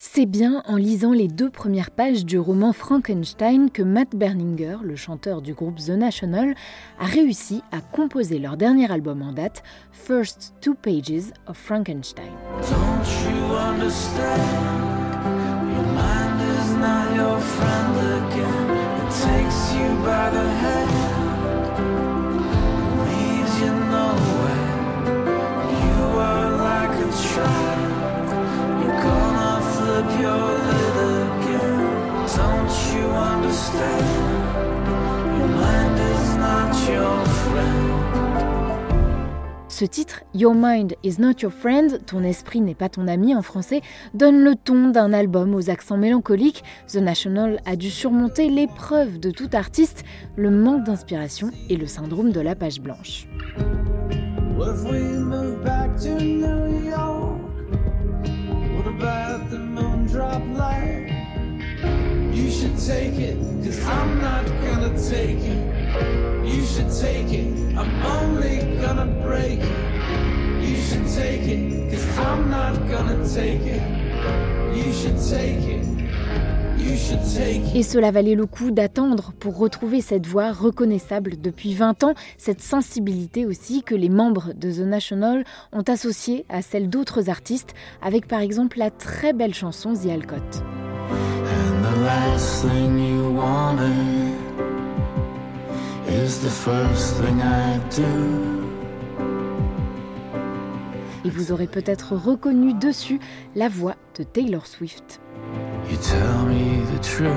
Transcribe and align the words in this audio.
C'est 0.00 0.26
bien 0.26 0.62
en 0.68 0.76
lisant 0.76 1.10
les 1.12 1.26
deux 1.26 1.50
premières 1.50 1.90
pages 1.90 2.24
du 2.24 2.38
roman 2.38 2.72
Frankenstein 2.72 3.68
que 3.68 3.82
Matt 3.82 4.14
Berninger, 4.14 4.76
le 4.84 4.94
chanteur 4.94 5.42
du 5.42 5.54
groupe 5.54 5.80
The 5.80 5.90
National, 5.90 6.54
a 7.00 7.06
réussi 7.06 7.64
à 7.72 7.80
composer 7.80 8.38
leur 8.38 8.56
dernier 8.56 8.88
album 8.92 9.22
en 9.22 9.32
date, 9.32 9.64
First 9.90 10.54
Two 10.60 10.74
Pages 10.74 11.32
of 11.48 11.56
Frankenstein. 11.56 12.30
Ce 39.78 39.84
titre, 39.84 40.24
Your 40.34 40.54
Mind 40.56 40.96
is 41.04 41.20
not 41.20 41.34
your 41.40 41.52
friend, 41.52 42.00
ton 42.04 42.24
esprit 42.24 42.60
n'est 42.60 42.74
pas 42.74 42.88
ton 42.88 43.06
ami 43.06 43.36
en 43.36 43.42
français, 43.42 43.80
donne 44.12 44.42
le 44.42 44.56
ton 44.56 44.88
d'un 44.88 45.12
album 45.12 45.54
aux 45.54 45.70
accents 45.70 45.96
mélancoliques. 45.96 46.64
The 46.92 46.96
National 46.96 47.60
a 47.64 47.76
dû 47.76 47.88
surmonter 47.88 48.48
l'épreuve 48.48 49.20
de 49.20 49.30
tout 49.30 49.50
artiste, 49.52 50.02
le 50.34 50.50
manque 50.50 50.82
d'inspiration 50.82 51.52
et 51.70 51.76
le 51.76 51.86
syndrome 51.86 52.32
de 52.32 52.40
la 52.40 52.56
page 52.56 52.80
blanche. 52.80 53.28
Et 77.74 77.82
cela 77.84 78.10
valait 78.10 78.34
le 78.34 78.46
coup 78.46 78.72
d'attendre 78.72 79.32
pour 79.38 79.56
retrouver 79.56 80.00
cette 80.00 80.26
voix 80.26 80.50
reconnaissable 80.50 81.40
depuis 81.40 81.74
20 81.74 82.02
ans, 82.02 82.14
cette 82.38 82.60
sensibilité 82.60 83.46
aussi 83.46 83.84
que 83.84 83.94
les 83.94 84.08
membres 84.08 84.52
de 84.56 84.72
The 84.72 84.86
National 84.86 85.44
ont 85.72 85.82
associée 85.82 86.44
à 86.48 86.62
celle 86.62 86.90
d'autres 86.90 87.30
artistes, 87.30 87.74
avec 88.02 88.26
par 88.26 88.40
exemple 88.40 88.78
la 88.78 88.90
très 88.90 89.32
belle 89.32 89.54
chanson 89.54 89.92
The 89.92 90.10
Alcott. 90.10 90.64
Last 91.98 92.62
thing 92.62 92.98
you 92.98 93.32
wanted 93.32 94.36
is 96.08 96.40
the 96.40 96.50
first 96.50 97.16
thing 97.16 97.40
I 97.40 97.78
do. 97.90 98.68
Et 101.24 101.30
vous 101.30 101.52
aurez 101.52 101.66
peut-être 101.66 102.14
reconnu 102.14 102.74
dessus 102.74 103.20
la 103.54 103.68
voix 103.68 103.96
de 104.16 104.22
Taylor 104.22 104.66
Swift. 104.66 105.20
You 105.90 105.96
tell 105.96 106.46
me 106.46 106.82
the 106.92 107.00
truth. 107.00 107.32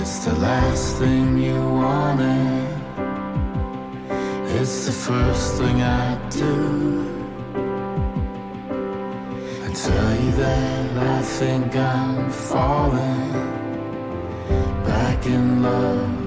It's 0.00 0.24
the 0.24 0.38
last 0.40 0.98
thing 0.98 1.38
you 1.38 1.54
wanted. 1.54 2.66
It's 4.60 4.86
the 4.86 4.92
first 4.92 5.58
thing 5.58 5.82
I 5.82 6.16
do. 6.30 7.19
I 9.70 9.72
tell 9.72 10.20
you 10.20 10.32
that 10.32 10.96
I 10.98 11.22
think 11.22 11.76
I'm 11.76 12.28
falling 12.28 13.30
back 14.84 15.24
in 15.26 15.62
love. 15.62 16.19